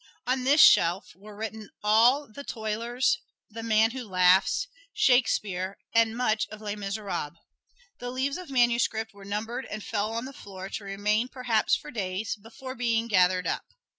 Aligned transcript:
On 0.25 0.43
this 0.45 0.59
shelf 0.61 1.15
were 1.15 1.35
written 1.37 1.69
all 1.83 2.27
"The 2.27 2.43
Toilers," 2.43 3.19
"The 3.51 3.61
Man 3.61 3.91
Who 3.91 4.03
Laughs," 4.03 4.67
"Shakespeare" 4.93 5.77
and 5.93 6.17
much 6.17 6.47
of 6.47 6.59
"Les 6.59 6.75
Miserables." 6.75 7.33
The 7.99 8.09
leaves 8.09 8.39
of 8.39 8.49
manuscript 8.49 9.13
were 9.13 9.25
numbered 9.25 9.67
and 9.67 9.83
fell 9.83 10.11
on 10.13 10.25
the 10.25 10.33
floor, 10.33 10.69
to 10.69 10.83
remain 10.83 11.27
perhaps 11.27 11.75
for 11.75 11.91
days 11.91 12.35
before 12.35 12.73
being 12.73 13.07
gathered 13.07 13.45
up. 13.45 13.67